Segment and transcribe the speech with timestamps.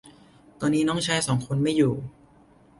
[0.59, 1.93] ตอนนี้น้องชายสองคนไม่อยู่